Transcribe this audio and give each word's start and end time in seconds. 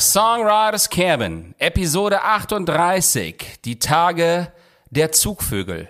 Songwriters 0.00 0.88
Cabin, 0.88 1.54
Episode 1.58 2.22
38, 2.22 3.60
die 3.66 3.78
Tage 3.78 4.50
der 4.88 5.12
Zugvögel, 5.12 5.88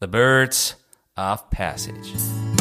The 0.00 0.06
Birds 0.06 0.76
of 1.16 1.50
Passage. 1.50 2.51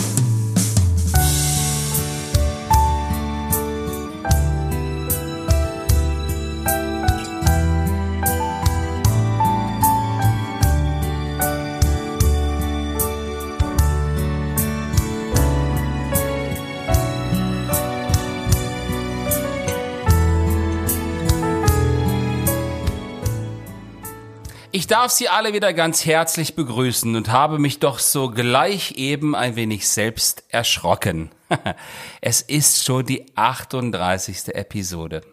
Ich 24.73 24.87
darf 24.87 25.11
Sie 25.11 25.27
alle 25.27 25.51
wieder 25.51 25.73
ganz 25.73 26.05
herzlich 26.05 26.55
begrüßen 26.55 27.17
und 27.17 27.29
habe 27.29 27.59
mich 27.59 27.79
doch 27.79 27.99
so 27.99 28.29
gleich 28.29 28.93
eben 28.93 29.35
ein 29.35 29.57
wenig 29.57 29.89
selbst 29.89 30.45
erschrocken. 30.47 31.29
es 32.21 32.41
ist 32.41 32.85
schon 32.85 33.05
die 33.05 33.35
38. 33.35 34.55
Episode. 34.55 35.23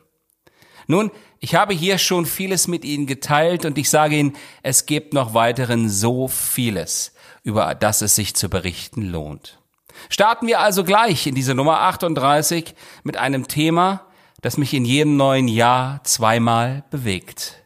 Nun, 0.89 1.13
ich 1.39 1.55
habe 1.55 1.73
hier 1.73 1.99
schon 1.99 2.27
vieles 2.27 2.67
mit 2.67 2.85
Ihnen 2.85 3.07
geteilt 3.07 3.65
und 3.65 3.79
ich 3.79 3.91
sage 3.91 4.17
Ihnen, 4.17 4.35
es 4.65 4.87
gibt 4.87 5.15
noch 5.15 5.35
weiteren 5.35 5.89
so 5.89 6.27
vieles, 6.27 7.15
über 7.45 7.77
das 7.77 8.03
es 8.03 8.17
sich 8.17 8.35
zu 8.35 8.49
berichten 8.49 9.03
lohnt. 9.03 9.61
Starten 10.09 10.49
wir 10.49 10.59
also 10.59 10.83
gleich 10.83 11.29
in 11.29 11.37
diese 11.37 11.55
Nummer 11.55 11.83
38 11.83 12.75
mit 13.05 13.17
einem 13.17 13.47
Thema, 13.47 14.05
das 14.41 14.57
mich 14.57 14.75
in 14.75 14.85
jedem 14.85 15.17
neuen 15.17 15.47
Jahr 15.47 16.03
zweimal 16.03 16.83
bewegt 16.91 17.58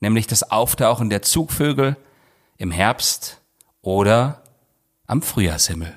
nämlich 0.00 0.26
das 0.26 0.50
Auftauchen 0.50 1.10
der 1.10 1.22
Zugvögel 1.22 1.96
im 2.56 2.70
Herbst 2.70 3.40
oder 3.82 4.42
am 5.06 5.22
Frühjahrshimmel. 5.22 5.96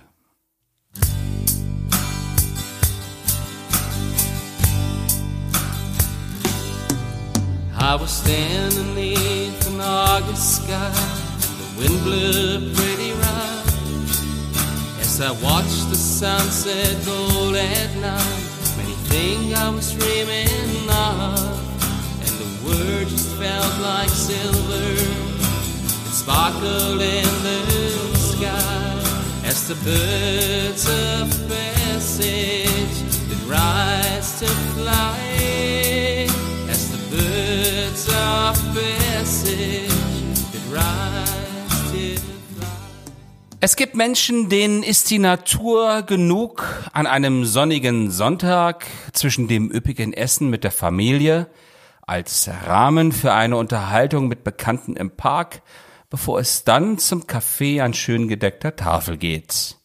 I 7.85 7.95
was 7.95 8.21
standing 8.21 8.95
beneath 8.95 9.67
an 9.67 9.81
August 9.81 10.63
sky, 10.63 10.89
the 11.39 11.81
wind 11.81 12.03
blew 12.03 12.73
pretty 12.73 13.11
rough. 13.11 13.63
As 15.01 15.19
I 15.19 15.31
watched 15.43 15.89
the 15.89 15.97
sunset 15.97 16.95
gold 17.05 17.55
at 17.55 17.93
night, 17.97 18.77
many 18.77 18.95
things 19.09 19.53
I 19.53 19.69
was 19.69 19.91
dreaming 19.91 20.89
of, 20.89 21.72
just 23.05 23.35
felt 23.35 23.79
like 23.81 24.09
silver. 24.09 24.91
It 26.07 26.13
sparkled 26.13 27.01
in 27.01 27.29
the 27.47 28.17
sky 28.17 28.93
as 29.45 29.67
the 29.67 29.75
birds 29.75 30.87
of 30.87 31.29
passage 31.47 32.97
did 33.29 33.41
rise 33.47 34.39
to 34.39 34.47
fly. 34.75 36.27
As 36.69 36.91
the 36.91 37.01
birds 37.15 38.07
of 38.07 38.55
passage 38.73 39.89
did 40.51 40.65
rise 40.71 41.91
to. 41.91 42.21
Es 43.59 43.75
gibt 43.75 43.95
Menschen, 43.95 44.49
denen 44.49 44.83
ist 44.83 45.09
die 45.09 45.19
Natur 45.19 46.01
genug 46.01 46.83
an 46.91 47.07
einem 47.07 47.45
sonnigen 47.45 48.11
Sonntag 48.11 48.85
zwischen 49.13 49.47
dem 49.47 49.71
üppigen 49.71 50.11
Essen 50.11 50.49
mit 50.49 50.63
der 50.63 50.71
Familie 50.71 51.47
als 52.05 52.49
Rahmen 52.65 53.11
für 53.11 53.33
eine 53.33 53.57
Unterhaltung 53.57 54.27
mit 54.27 54.43
Bekannten 54.43 54.95
im 54.95 55.11
Park, 55.11 55.61
bevor 56.09 56.39
es 56.39 56.63
dann 56.63 56.97
zum 56.97 57.27
Kaffee 57.27 57.81
an 57.81 57.93
schön 57.93 58.27
gedeckter 58.27 58.75
Tafel 58.75 59.17
geht. 59.17 59.77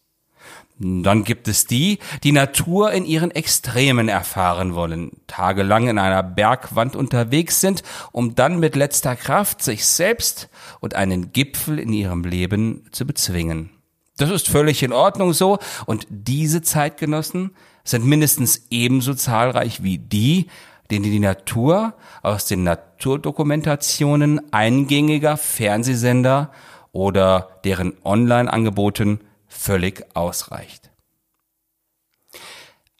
Dann 0.80 1.24
gibt 1.24 1.48
es 1.48 1.66
die, 1.66 1.98
die 2.22 2.30
Natur 2.30 2.92
in 2.92 3.04
ihren 3.04 3.32
Extremen 3.32 4.08
erfahren 4.08 4.74
wollen, 4.74 5.10
tagelang 5.26 5.88
in 5.88 5.98
einer 5.98 6.22
Bergwand 6.22 6.94
unterwegs 6.94 7.60
sind, 7.60 7.82
um 8.12 8.36
dann 8.36 8.60
mit 8.60 8.76
letzter 8.76 9.16
Kraft 9.16 9.60
sich 9.60 9.84
selbst 9.86 10.48
und 10.78 10.94
einen 10.94 11.32
Gipfel 11.32 11.80
in 11.80 11.92
ihrem 11.92 12.22
Leben 12.22 12.86
zu 12.92 13.06
bezwingen. 13.06 13.70
Das 14.18 14.30
ist 14.30 14.48
völlig 14.48 14.84
in 14.84 14.92
Ordnung 14.92 15.32
so, 15.32 15.58
und 15.86 16.06
diese 16.10 16.62
Zeitgenossen 16.62 17.56
sind 17.82 18.04
mindestens 18.04 18.66
ebenso 18.70 19.14
zahlreich 19.14 19.82
wie 19.82 19.98
die, 19.98 20.46
denen 20.90 21.04
die 21.04 21.18
Natur 21.18 21.94
aus 22.22 22.46
den 22.46 22.62
Naturdokumentationen 22.62 24.52
eingängiger 24.52 25.36
Fernsehsender 25.36 26.50
oder 26.92 27.60
deren 27.64 27.94
Online-Angeboten 28.04 29.20
völlig 29.46 30.04
ausreicht. 30.14 30.90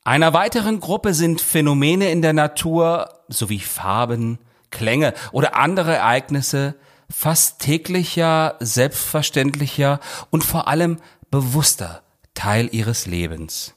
Einer 0.04 0.32
weiteren 0.32 0.81
Gruppe 0.81 1.12
sind 1.15 1.41
Phänomene 1.41 2.10
in 2.10 2.22
der 2.22 2.33
Natur 2.33 3.10
sowie 3.28 3.60
Farben, 3.60 4.39
Klänge 4.71 5.15
oder 5.33 5.57
andere 5.57 5.97
Ereignisse 5.97 6.74
fast 7.10 7.60
täglicher, 7.60 8.57
selbstverständlicher 8.60 10.01
und 10.30 10.45
vor 10.45 10.68
allem 10.68 10.98
bewusster 11.30 12.03
Teil 12.34 12.68
ihres 12.72 13.07
Lebens. 13.07 13.74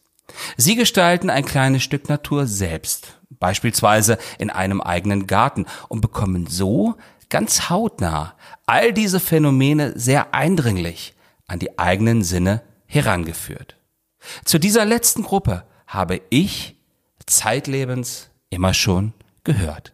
Sie 0.58 0.76
gestalten 0.76 1.30
ein 1.30 1.46
kleines 1.46 1.84
Stück 1.84 2.10
Natur 2.10 2.48
selbst, 2.48 3.20
beispielsweise 3.30 4.18
in 4.38 4.50
einem 4.50 4.82
eigenen 4.82 5.28
Garten 5.28 5.66
und 5.88 6.02
bekommen 6.02 6.48
so 6.48 6.96
ganz 7.30 7.70
hautnah 7.70 8.36
all 8.66 8.94
diese 8.94 9.20
Phänomene 9.20 9.98
sehr 9.98 10.34
eindringlich 10.34 11.14
an 11.48 11.60
die 11.60 11.80
eigenen 11.80 12.24
Sinne 12.24 12.62
herangeführt. 12.86 13.78
Zu 14.46 14.60
dieser 14.60 14.86
letzten 14.86 15.24
Gruppe 15.24 15.64
habe 15.88 16.22
ich 16.30 16.76
zeitlebens 17.26 18.30
immer 18.50 18.74
schon 18.74 19.14
gehört. 19.44 19.94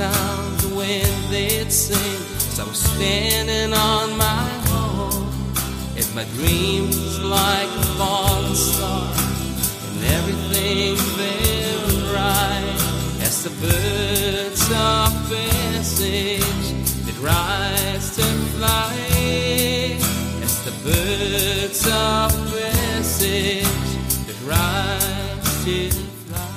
And 0.00 0.57
when 0.78 1.30
they'd 1.30 1.72
sing. 1.72 2.22
So 2.54 2.62
I 2.62 2.68
was 2.68 2.78
standing 2.78 3.72
on 3.72 4.16
my 4.16 4.48
own, 4.70 5.26
and 5.98 6.08
my 6.14 6.24
dream 6.36 6.86
was 6.86 7.18
like 7.18 7.70
a 7.82 7.86
falling 7.98 8.54
star, 8.54 9.12
and 9.88 10.04
everything 10.18 10.94
felt 11.16 12.14
right 12.14 12.78
as 13.26 13.42
the 13.42 13.50
birds 13.66 14.64
of 14.70 15.10
passage 15.32 16.68
that 17.06 17.18
rise 17.20 18.06
to 18.16 18.26
fly, 18.54 18.94
as 20.46 20.54
the 20.64 20.74
birds 20.86 21.82
of 21.88 22.37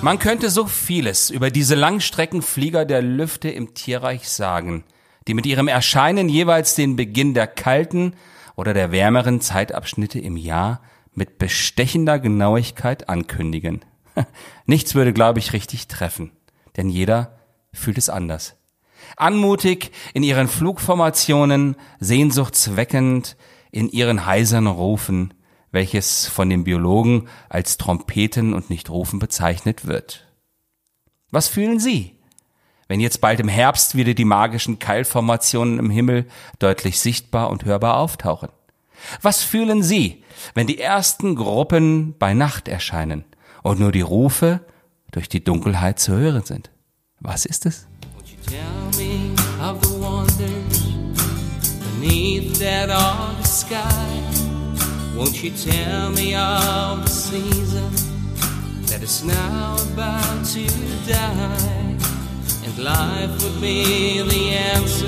Man 0.02 0.18
könnte 0.18 0.50
so 0.50 0.66
vieles 0.66 1.30
über 1.30 1.52
diese 1.52 1.76
Langstreckenflieger 1.76 2.86
der 2.86 3.04
Lüfte 3.04 3.50
im 3.50 3.76
Tierreich 3.76 4.28
sagen, 4.30 4.84
die 5.28 5.36
mit 5.36 5.46
ihrem 5.46 5.68
Erscheinen 5.68 6.28
jeweils 6.28 6.74
den 6.74 6.96
Beginn 6.96 7.36
der 7.36 7.46
kalten 7.46 8.16
oder 8.56 8.74
der 8.74 8.92
wärmeren 8.92 9.42
Zeitabschnitte 9.42 10.20
im 10.20 10.38
Jahr 10.38 10.82
mit 11.14 11.38
bestechender 11.38 12.18
Genauigkeit 12.18 13.10
ankündigen. 13.10 13.82
Nichts 14.66 14.96
würde, 14.96 15.14
glaube 15.14 15.38
ich, 15.38 15.54
richtig 15.54 15.88
treffen, 15.88 16.32
denn 16.78 16.90
jeder 16.90 17.38
fühlt 17.72 18.00
es 18.00 18.10
anders. 18.10 18.56
Anmutig 19.18 19.92
in 20.16 20.24
ihren 20.24 20.48
Flugformationen, 20.48 21.76
sehnsuchtsweckend 22.00 23.38
in 23.70 23.88
ihren 23.88 24.26
heisern 24.26 24.66
Rufen, 24.66 25.36
welches 25.72 26.28
von 26.28 26.50
den 26.50 26.64
Biologen 26.64 27.28
als 27.50 27.78
Trompeten 27.78 28.54
und 28.54 28.70
nicht 28.70 28.90
Rufen 28.90 29.20
bezeichnet 29.20 29.88
wird. 29.88 30.28
Was 31.32 31.48
fühlen 31.48 31.80
Sie, 31.80 32.18
wenn 32.88 33.00
jetzt 33.00 33.22
bald 33.22 33.40
im 33.40 33.48
Herbst 33.48 33.96
wieder 33.96 34.14
die 34.14 34.26
magischen 34.26 34.80
Keilformationen 34.80 35.80
im 35.80 35.90
Himmel 35.90 36.26
deutlich 36.60 37.00
sichtbar 37.00 37.50
und 37.50 37.64
hörbar 37.64 37.98
auftauchen? 37.98 38.50
Was 39.22 39.44
fühlen 39.44 39.82
Sie, 39.82 40.24
wenn 40.54 40.68
die 40.68 40.80
ersten 40.80 41.36
Gruppen 41.36 42.16
bei 42.20 42.34
Nacht 42.34 42.68
erscheinen 42.68 43.24
und 43.64 43.80
nur 43.80 43.92
die 43.92 44.02
Rufe 44.02 44.60
durch 45.12 45.30
die 45.30 45.44
Dunkelheit 45.44 46.00
zu 46.00 46.14
hören 46.14 46.44
sind? 46.44 46.70
Was 47.20 47.46
ist 47.46 47.66
es? 47.66 47.88
beneath 52.02 52.56
that 52.56 52.90
August 52.90 53.68
sky 53.68 54.41
Won't 55.16 55.44
you 55.44 55.52
tell 55.52 56.10
me 56.12 56.36
of 56.36 57.04
the 57.04 57.10
season 57.10 57.92
that 58.88 59.02
is 59.04 59.24
now 59.24 59.76
about 59.94 60.46
to 60.46 60.66
die? 61.08 61.98
And 62.64 62.78
life 62.78 63.44
would 63.44 63.62
be 63.62 64.22
the 64.22 64.50
answer 64.74 65.08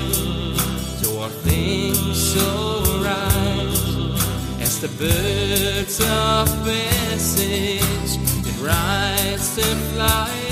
to 1.02 1.20
our 1.20 1.30
things 1.30 2.34
so 2.34 2.82
right. 3.02 4.60
As 4.60 4.80
the 4.80 4.88
birds 4.98 6.00
of 6.00 6.48
passage 6.64 8.16
that 8.44 8.56
rise 8.60 9.56
to 9.56 9.64
fly, 9.92 10.43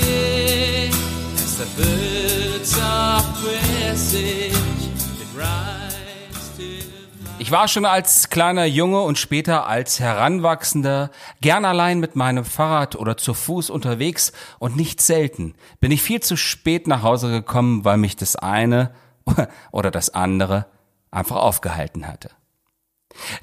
war 7.53 7.67
schon 7.67 7.85
als 7.85 8.31
kleiner 8.31 8.65
Junge 8.65 9.01
und 9.01 9.19
später 9.19 9.67
als 9.67 9.99
Heranwachsender 9.99 11.11
gern 11.39 11.65
allein 11.65 11.99
mit 11.99 12.15
meinem 12.15 12.45
Fahrrad 12.45 12.95
oder 12.95 13.15
zu 13.15 13.35
Fuß 13.35 13.69
unterwegs 13.69 14.33
und 14.57 14.75
nicht 14.75 15.01
selten 15.01 15.53
bin 15.79 15.91
ich 15.91 16.01
viel 16.01 16.19
zu 16.19 16.35
spät 16.35 16.87
nach 16.87 17.03
Hause 17.03 17.29
gekommen, 17.29 17.85
weil 17.85 17.97
mich 17.97 18.15
das 18.15 18.35
eine 18.35 18.91
oder 19.71 19.91
das 19.91 20.09
andere 20.09 20.65
einfach 21.11 21.35
aufgehalten 21.35 22.07
hatte. 22.07 22.31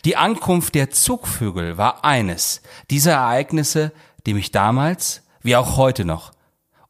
Die 0.05 0.17
Ankunft 0.17 0.75
der 0.75 0.91
Zugvögel 0.91 1.79
war 1.79 2.05
eines 2.05 2.62
dieser 2.91 3.12
Ereignisse, 3.12 3.93
die 4.27 4.35
mich 4.35 4.51
damals, 4.51 5.23
wie 5.41 5.55
auch 5.55 5.77
heute 5.77 6.05
noch, 6.05 6.33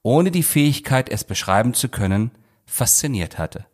ohne 0.02 0.30
die 0.30 0.42
Fähigkeit, 0.42 1.10
es 1.10 1.24
beschreiben 1.24 1.74
zu 1.74 1.90
können, 1.90 2.30
fasziniert 2.64 3.36
hatte. 3.36 3.66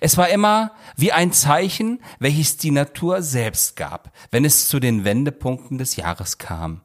Es 0.00 0.16
war 0.16 0.28
immer 0.28 0.72
wie 0.96 1.12
ein 1.12 1.32
Zeichen, 1.32 2.00
welches 2.18 2.56
die 2.56 2.70
Natur 2.70 3.22
selbst 3.22 3.76
gab, 3.76 4.12
wenn 4.30 4.44
es 4.44 4.68
zu 4.68 4.80
den 4.80 5.04
Wendepunkten 5.04 5.78
des 5.78 5.96
Jahres 5.96 6.38
kam. 6.38 6.82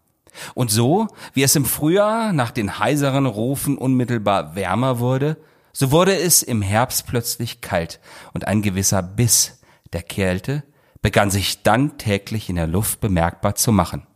Und 0.56 0.71
so, 0.71 1.07
wie 1.33 1.44
es 1.44 1.56
im 1.56 1.65
Frühjahr 1.65 2.33
nach 2.33 2.51
den 2.51 2.80
heiseren 2.80 3.25
Rufen 3.25 3.77
unmittelbar 3.77 4.56
wärmer 4.56 5.00
wurde, 5.00 5.38
so 5.71 5.91
wurde 5.91 6.15
es 6.15 6.44
im 6.44 6.62
Herbst 6.62 7.07
plötzlich 7.07 7.62
kalt 7.62 8.00
und 8.33 8.47
ein 8.47 8.62
gewisser 8.62 9.01
Biss 9.01 9.59
der 9.91 10.03
Kälte 10.03 10.63
begann 11.01 11.31
sich 11.31 11.63
dann 11.63 11.97
täglich 11.97 12.50
in 12.50 12.56
der 12.56 12.68
Luft 12.68 13.00
bemerkbar 13.00 13.56
zu 13.56 13.71
machen. 13.71 14.07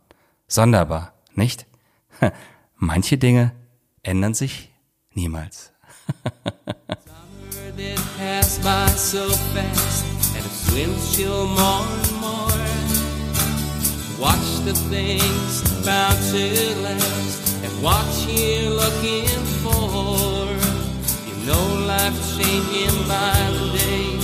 Sonderbar, 0.46 1.14
nicht? 1.34 1.66
Manche 2.76 3.18
Dinge 3.18 3.52
ändern 4.02 4.34
sich 4.34 4.72
niemals. 5.12 5.72
pass 8.16 8.58
by 8.58 8.86
so 8.88 9.28
fast, 9.54 10.04
and 10.34 10.44
it 10.44 10.50
swims 10.50 11.16
chill 11.16 11.46
more 11.46 11.86
and 11.86 12.12
more. 12.20 12.48
Watch 14.18 14.48
the 14.64 14.74
things 14.74 15.82
about 15.82 16.16
to 16.30 16.74
last, 16.82 17.64
and 17.64 17.72
what 17.82 18.06
you're 18.26 18.70
looking 18.70 19.44
for. 19.62 20.48
You 21.28 21.46
know 21.46 21.86
life's 21.86 22.36
changing 22.36 22.98
by 23.06 23.38
the 23.52 23.78
day. 23.78 24.18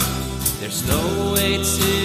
There's 0.61 0.87
no 0.89 1.33
way 1.33 1.59
to 1.59 2.04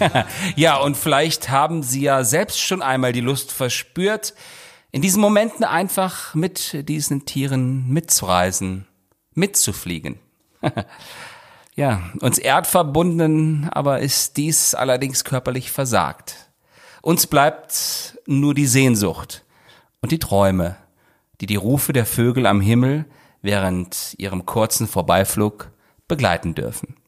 ja, 0.56 0.76
und 0.76 0.96
vielleicht 0.96 1.50
haben 1.50 1.82
Sie 1.82 2.02
ja 2.02 2.24
selbst 2.24 2.60
schon 2.60 2.82
einmal 2.82 3.12
die 3.12 3.20
Lust 3.20 3.52
verspürt, 3.52 4.34
in 4.92 5.02
diesen 5.02 5.20
Momenten 5.20 5.64
einfach 5.64 6.34
mit 6.34 6.88
diesen 6.88 7.24
Tieren 7.24 7.88
mitzureisen, 7.88 8.86
mitzufliegen. 9.34 10.18
ja, 11.76 12.02
uns 12.20 12.38
Erdverbundenen 12.38 13.68
aber 13.70 14.00
ist 14.00 14.36
dies 14.36 14.74
allerdings 14.74 15.24
körperlich 15.24 15.70
versagt. 15.70 16.50
Uns 17.02 17.26
bleibt 17.26 18.18
nur 18.26 18.52
die 18.52 18.66
Sehnsucht 18.66 19.44
und 20.02 20.12
die 20.12 20.18
Träume, 20.18 20.76
die 21.40 21.46
die 21.46 21.56
Rufe 21.56 21.92
der 21.92 22.04
Vögel 22.04 22.46
am 22.46 22.60
Himmel 22.60 23.06
während 23.42 24.14
ihrem 24.18 24.44
kurzen 24.44 24.86
Vorbeiflug 24.86 25.70
begleiten 26.08 26.54
dürfen 26.54 26.99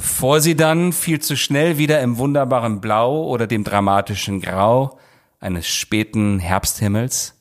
bevor 0.00 0.40
sie 0.40 0.56
dann 0.56 0.94
viel 0.94 1.20
zu 1.20 1.36
schnell 1.36 1.76
wieder 1.76 2.00
im 2.00 2.16
wunderbaren 2.16 2.80
Blau 2.80 3.22
oder 3.26 3.46
dem 3.46 3.64
dramatischen 3.64 4.40
Grau 4.40 4.98
eines 5.40 5.68
späten 5.68 6.38
Herbsthimmels 6.38 7.38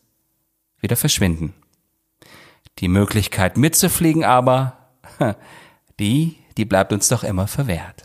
wieder 0.82 0.98
verschwinden. 0.98 1.54
Die 2.80 2.90
Möglichkeit 2.90 3.56
mitzufliegen 3.56 4.26
aber, 4.26 4.90
die, 6.02 6.36
die 6.58 6.66
bleibt 6.66 6.92
uns 6.92 7.08
doch 7.08 7.24
immer 7.24 7.48
verwehrt. 7.48 8.04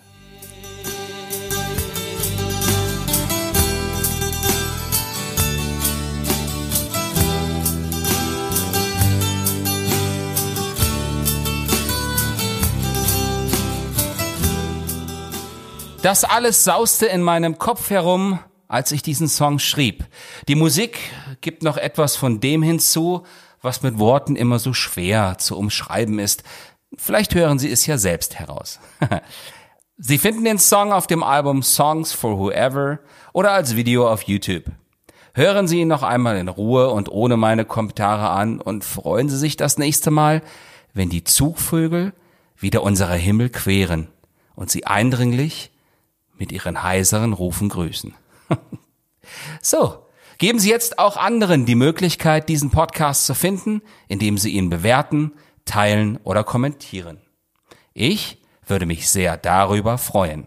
Das 16.04 16.22
alles 16.22 16.64
sauste 16.64 17.06
in 17.06 17.22
meinem 17.22 17.56
Kopf 17.56 17.88
herum, 17.88 18.38
als 18.68 18.92
ich 18.92 19.00
diesen 19.00 19.26
Song 19.26 19.58
schrieb. 19.58 20.04
Die 20.48 20.54
Musik 20.54 20.98
gibt 21.40 21.62
noch 21.62 21.78
etwas 21.78 22.14
von 22.14 22.40
dem 22.40 22.62
hinzu, 22.62 23.22
was 23.62 23.82
mit 23.82 23.98
Worten 23.98 24.36
immer 24.36 24.58
so 24.58 24.74
schwer 24.74 25.38
zu 25.38 25.56
umschreiben 25.56 26.18
ist. 26.18 26.42
Vielleicht 26.98 27.34
hören 27.34 27.58
Sie 27.58 27.70
es 27.70 27.86
ja 27.86 27.96
selbst 27.96 28.38
heraus. 28.38 28.80
Sie 29.96 30.18
finden 30.18 30.44
den 30.44 30.58
Song 30.58 30.92
auf 30.92 31.06
dem 31.06 31.22
Album 31.22 31.62
Songs 31.62 32.12
for 32.12 32.38
Whoever 32.38 32.98
oder 33.32 33.52
als 33.52 33.74
Video 33.74 34.06
auf 34.06 34.24
YouTube. 34.24 34.64
Hören 35.32 35.68
Sie 35.68 35.80
ihn 35.80 35.88
noch 35.88 36.02
einmal 36.02 36.36
in 36.36 36.48
Ruhe 36.48 36.90
und 36.90 37.08
ohne 37.08 37.38
meine 37.38 37.64
Kommentare 37.64 38.28
an 38.28 38.60
und 38.60 38.84
freuen 38.84 39.30
Sie 39.30 39.38
sich 39.38 39.56
das 39.56 39.78
nächste 39.78 40.10
Mal, 40.10 40.42
wenn 40.92 41.08
die 41.08 41.24
Zugvögel 41.24 42.12
wieder 42.58 42.82
unsere 42.82 43.14
Himmel 43.14 43.48
queren 43.48 44.08
und 44.54 44.70
sie 44.70 44.86
eindringlich 44.86 45.70
mit 46.38 46.52
ihren 46.52 46.82
heiseren 46.82 47.32
Rufen 47.32 47.68
grüßen. 47.68 48.14
so, 49.60 50.06
geben 50.38 50.58
Sie 50.58 50.70
jetzt 50.70 50.98
auch 50.98 51.16
anderen 51.16 51.66
die 51.66 51.74
Möglichkeit, 51.74 52.48
diesen 52.48 52.70
Podcast 52.70 53.26
zu 53.26 53.34
finden, 53.34 53.82
indem 54.08 54.38
Sie 54.38 54.50
ihn 54.50 54.70
bewerten, 54.70 55.32
teilen 55.64 56.18
oder 56.24 56.44
kommentieren. 56.44 57.20
Ich 57.92 58.42
würde 58.66 58.86
mich 58.86 59.08
sehr 59.08 59.36
darüber 59.36 59.98
freuen. 59.98 60.46